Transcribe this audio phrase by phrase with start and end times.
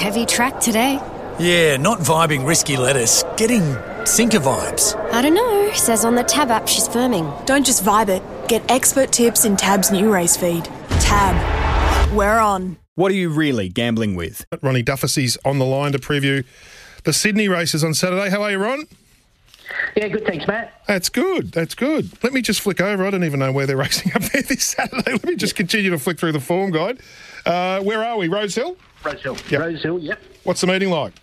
[0.00, 0.98] Heavy track today.
[1.38, 3.22] Yeah, not vibing risky lettuce.
[3.36, 3.76] Getting
[4.06, 4.96] sinker vibes.
[5.12, 5.70] I don't know.
[5.74, 7.44] Says on the Tab app she's firming.
[7.44, 8.22] Don't just vibe it.
[8.48, 10.64] Get expert tips in Tab's new race feed.
[11.00, 11.36] Tab.
[12.16, 12.78] We're on.
[12.94, 14.46] What are you really gambling with?
[14.62, 16.46] Ronnie Dufficy's on the line to preview
[17.04, 18.30] the Sydney races on Saturday.
[18.30, 18.86] How are you, Ron?
[19.96, 20.24] Yeah, good.
[20.26, 20.72] Thanks, Matt.
[20.86, 21.52] That's good.
[21.52, 22.10] That's good.
[22.22, 23.06] Let me just flick over.
[23.06, 25.12] I don't even know where they're racing up there this Saturday.
[25.12, 27.00] Let me just continue to flick through the form guide.
[27.46, 28.28] Uh, where are we?
[28.28, 28.76] Rosehill?
[29.04, 29.36] Rosehill.
[29.48, 29.60] Yep.
[29.60, 30.20] Rosehill, yep.
[30.44, 31.14] What's the meeting like?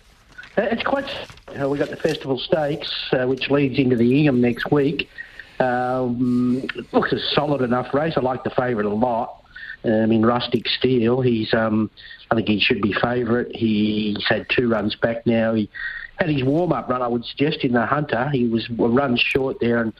[0.56, 1.08] Uh, it's quite.
[1.58, 5.08] Uh, we've got the Festival Stakes, uh, which leads into the Ingham next week.
[5.60, 8.14] Um, looks a solid enough race.
[8.16, 9.34] I like the favourite a lot.
[9.84, 11.54] Um, in Rustic Steel, he's.
[11.54, 11.90] Um,
[12.30, 13.54] I think he should be favourite.
[13.54, 15.54] He's had two runs back now.
[15.54, 15.70] He
[16.18, 17.00] had his warm-up run.
[17.00, 19.92] I would suggest in the Hunter, he was a run short there and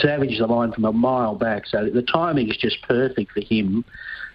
[0.00, 1.66] savaged the line from a mile back.
[1.66, 3.84] So the timing is just perfect for him.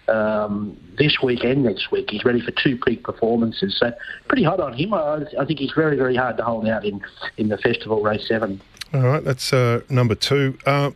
[0.08, 3.76] Um, this week and next week, he's ready for two peak performances.
[3.78, 3.92] So
[4.26, 4.94] pretty hot on him.
[4.94, 7.02] I, I think he's very, very hard to hold out in
[7.36, 8.60] in the festival race seven.
[8.94, 10.56] All right, that's uh, number two.
[10.64, 10.92] Uh,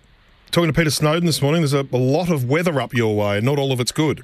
[0.50, 3.38] talking to Peter Snowden this morning, there's a, a lot of weather up your way,
[3.42, 4.22] not all of it's good.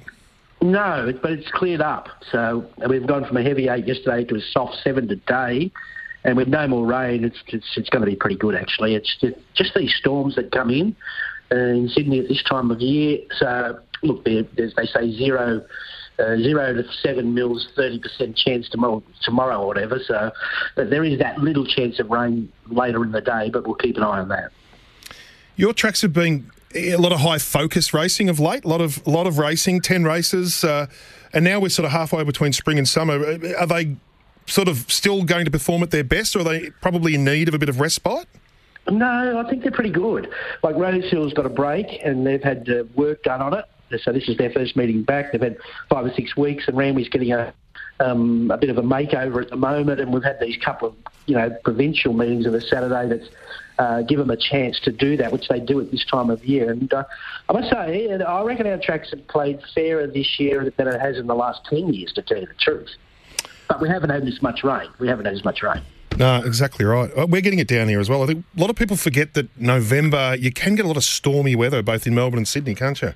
[0.61, 2.09] No, but it's cleared up.
[2.31, 5.71] So we've gone from a heavy eight yesterday to a soft seven today.
[6.25, 8.95] And with no more rain, it's it's, it's going to be pretty good actually.
[8.95, 10.95] It's just, just these storms that come in
[11.51, 13.19] uh, in Sydney at this time of year.
[13.37, 15.65] So look, there's, they say zero.
[16.19, 20.01] Uh, zero to seven mils, thirty percent chance tomorrow, tomorrow or whatever.
[20.05, 20.31] So,
[20.75, 24.03] there is that little chance of rain later in the day, but we'll keep an
[24.03, 24.51] eye on that.
[25.55, 28.63] Your tracks have been a lot of high focus racing of late.
[28.63, 30.87] A lot of lot of racing, ten races, uh,
[31.33, 33.15] and now we're sort of halfway between spring and summer.
[33.57, 33.95] Are they
[34.45, 37.47] sort of still going to perform at their best, or are they probably in need
[37.47, 38.27] of a bit of respite?
[38.89, 40.29] No, I think they're pretty good.
[40.63, 43.65] Like Rosehill's got a break, and they've had uh, work done on it.
[44.03, 45.31] So this is their first meeting back.
[45.31, 45.57] They've had
[45.89, 47.53] five or six weeks, and Ramley's getting a
[47.99, 49.99] um, a bit of a makeover at the moment.
[49.99, 50.95] And we've had these couple of
[51.29, 53.29] you know provincial meetings on a Saturday that's
[53.77, 56.43] uh, give them a chance to do that, which they do at this time of
[56.43, 56.69] year.
[56.69, 57.05] And uh,
[57.47, 61.17] I must say, I reckon our tracks have played fairer this year than it has
[61.17, 62.89] in the last ten years, to tell you the truth.
[63.69, 64.89] But we haven't had as much rain.
[64.99, 65.81] We haven't had as much rain.
[66.17, 67.09] No, exactly right.
[67.15, 68.23] Uh, We're getting it down here as well.
[68.23, 71.03] I think a lot of people forget that November you can get a lot of
[71.03, 73.13] stormy weather both in Melbourne and Sydney, can't you?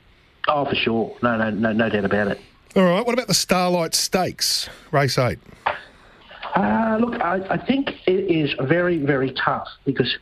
[0.48, 1.18] Oh, for sure.
[1.22, 2.40] No, no, no, no doubt about it.
[2.76, 3.06] All right.
[3.06, 5.40] What about the Starlight Stakes, race eight?
[6.56, 10.16] Uh, look, I, I think it is very, very tough because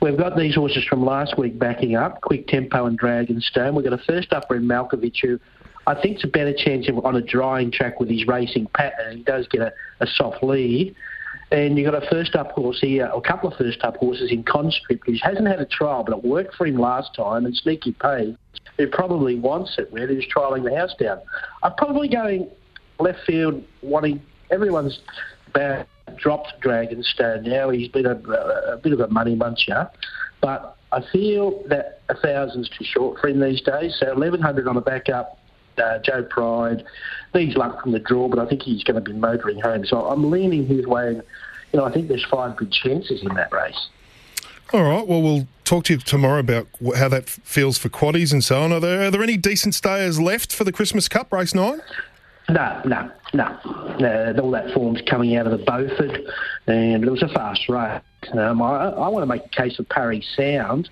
[0.00, 3.74] we've got these horses from last week backing up, Quick Tempo and Dragonstone.
[3.74, 5.40] We've got a first upper in Malkovich who
[5.86, 9.18] I think it's a better chance on a drying track with his racing pattern.
[9.18, 10.94] He does get a, a soft lead.
[11.50, 14.30] And you've got a first up horse here, or a couple of first up horses
[14.30, 17.54] in Conscript, who hasn't had a trial, but it worked for him last time, and
[17.54, 18.36] Sneaky Pay,
[18.78, 21.20] who probably wants it, where who's trialling the house down.
[21.62, 22.48] I'm probably going
[22.98, 25.00] left field, wanting everyone's
[25.54, 27.70] bad, dropped Dragonstone now.
[27.70, 29.90] He's been a, a, bit of a money muncher,
[30.40, 33.96] but I feel that a thousand's too short for him these days.
[33.98, 35.38] So 1100 on a backup
[35.78, 36.84] uh, Joe Pride.
[37.34, 39.84] Needs luck from the draw, but I think he's going to be motoring home.
[39.84, 41.08] So I'm leaning his way.
[41.08, 41.22] And,
[41.72, 43.88] you know, I think there's five good chances in that race.
[44.72, 45.06] All right.
[45.06, 48.72] Well, we'll talk to you tomorrow about how that feels for quaddies and so on.
[48.72, 51.80] Are there, are there any decent stayers left for the Christmas Cup race nine?
[52.48, 53.44] No, no, no.
[53.44, 56.20] Uh, all that form's coming out of the Beaufort,
[56.66, 58.02] and it was a fast race.
[58.32, 60.90] Um, I, I want to make a case of Parry Sound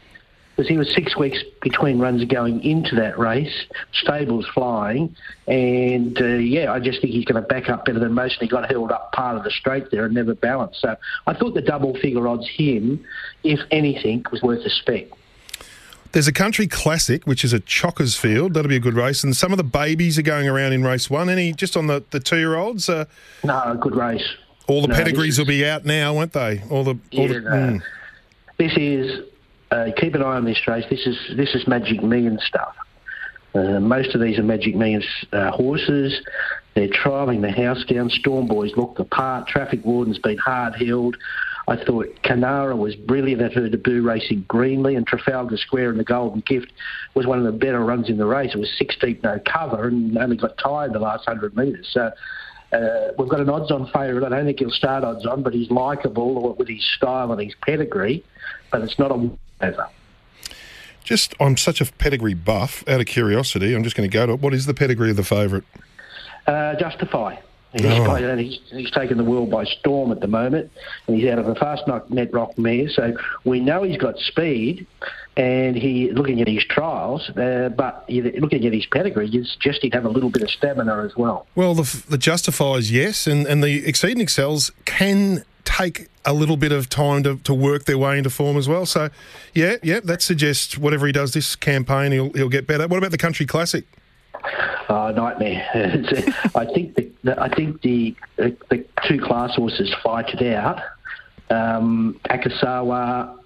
[0.56, 5.14] because he was six weeks between runs going into that race, stables flying,
[5.46, 8.40] and uh, yeah, I just think he's going to back up better than most.
[8.40, 10.80] And he got held up part of the straight there and never balanced.
[10.80, 10.96] So
[11.26, 13.04] I thought the double figure odds him,
[13.44, 15.06] if anything, was worth a spec.
[16.12, 18.55] There's a country classic, which is a Chockers Field.
[18.55, 19.25] That'll be a good race.
[19.25, 21.31] And some of the babies are going around in race one.
[21.31, 22.89] Any just on the, the two year olds?
[22.89, 23.06] Uh,
[23.45, 24.27] no, good race.
[24.67, 26.62] All the No, pedigrees this will be out now, won't they?
[26.71, 26.91] All the.
[26.91, 27.50] All Yeah, the no.
[27.50, 27.83] mm.
[28.59, 29.23] This is
[29.71, 30.84] uh, keep an eye on this race.
[30.91, 32.75] This is this is Magic Million stuff.
[33.55, 36.21] Uh, most of these are Magic Millions uh, horses.
[36.75, 38.09] They're trialling the house down.
[38.11, 39.47] Storm Boys look the part.
[39.47, 41.17] Traffic Warden's been hard held.
[41.69, 46.05] I thought Canara was brilliant at her debut racing Greenly, and Trafalgar Square and the
[46.05, 46.73] Golden Gift
[47.14, 48.53] was one of the better runs in the race.
[48.55, 51.88] It was six deep, no cover, and only got tired the last 100 metres.
[51.93, 52.11] So
[52.73, 54.26] uh, we've got an odds-on favourite.
[54.26, 58.25] I don't think he'll start odds-on, but he's likeable with his style and his pedigree,
[58.70, 59.31] but it's not a
[59.61, 59.88] over.
[61.05, 62.85] Just, I'm such a pedigree buff.
[62.88, 64.41] Out of curiosity, I'm just going to go to it.
[64.41, 65.65] What is the pedigree of the favourite?
[66.47, 67.37] Uh, Justify.
[67.72, 68.14] He's, Oh.
[68.14, 70.70] and he's, he's taken the world by storm at the moment,
[71.06, 72.88] and he's out of a fast net rock mare.
[72.90, 73.14] So
[73.44, 74.86] we know he's got speed,
[75.36, 79.94] and he looking at his trials, uh, but looking at his pedigree, you suggest he'd
[79.94, 81.46] have a little bit of stamina as well.
[81.54, 86.56] Well, the, the justifiers, yes, and, and the Exceed and Excels can take a little
[86.56, 88.84] bit of time to, to work their way into form as well.
[88.84, 89.08] So,
[89.54, 92.86] yeah, yeah, that suggests whatever he does this campaign, he'll, he'll get better.
[92.86, 93.84] What about the Country Classic?
[94.93, 95.69] Nightmare!
[96.55, 97.11] I think the,
[97.41, 100.81] I think the, the, the two class horses fight it out.
[101.50, 103.39] Um, Akasawa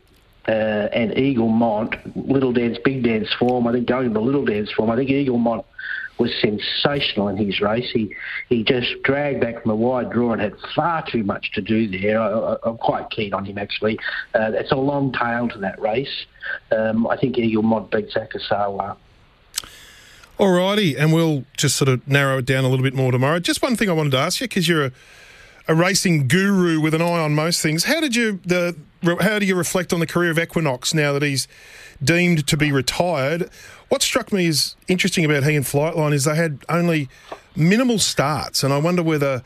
[0.48, 3.66] uh, and Eaglemont, Little Dance, Big Dance form.
[3.66, 4.90] I think going to Little Dance form.
[4.90, 5.64] I think Eaglemont
[6.18, 7.90] was sensational in his race.
[7.92, 8.14] He
[8.48, 11.88] he just dragged back from a wide draw and had far too much to do
[11.88, 12.20] there.
[12.20, 13.98] I, am quite keen on him actually.
[14.34, 16.26] Uh, it's a long tail to that race.
[16.70, 18.96] Um, I think Eaglemont beats Akasawa.
[20.38, 23.38] Alrighty, and we'll just sort of narrow it down a little bit more tomorrow.
[23.38, 24.92] Just one thing I wanted to ask you because you're a,
[25.68, 27.84] a racing guru with an eye on most things.
[27.84, 28.76] How did you the
[29.20, 31.48] how do you reflect on the career of Equinox now that he's
[32.04, 33.48] deemed to be retired?
[33.88, 37.08] What struck me as interesting about he and Flightline is they had only
[37.54, 39.42] minimal starts, and I wonder whether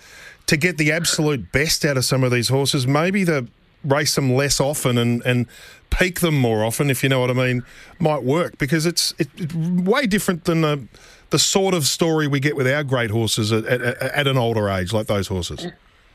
[0.46, 3.46] to get the absolute best out of some of these horses, maybe the
[3.84, 5.46] race them less often and, and
[5.90, 7.62] peak them more often, if you know what I mean,
[7.98, 10.86] might work because it's, it's way different than the,
[11.30, 14.68] the sort of story we get with our great horses at, at, at an older
[14.68, 15.66] age, like those horses.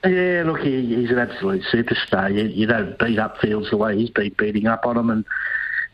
[0.04, 2.34] Yeah, look, he, he's an absolute superstar.
[2.34, 5.26] You, you don't beat up fields the way he's been beating up on them, and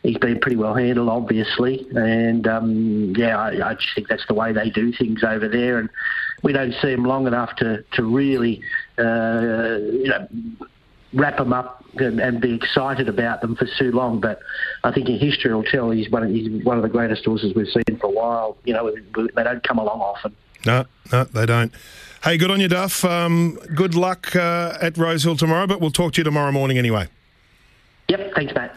[0.02, 1.86] he's been pretty well handled, obviously.
[1.94, 5.78] And um, yeah, I, I, just think that's the way they do things over there,
[5.78, 5.88] and
[6.42, 8.62] we don't see him long enough to to really,
[8.98, 10.28] uh, you know,
[11.14, 14.20] wrap them up and, and, be excited about them for too long.
[14.20, 14.40] But
[14.84, 17.54] I think in history will tell he's one of, he's one of the greatest horses
[17.54, 18.56] we've seen for a while.
[18.64, 20.34] You know, they don't come along often.
[20.64, 21.72] No, no, they don't.
[22.24, 23.04] Hey, good on you, Duff.
[23.04, 27.08] Um, good luck uh, at Rosehill tomorrow, but we'll talk to you tomorrow morning anyway.
[28.08, 28.76] Yep, thanks, Matt.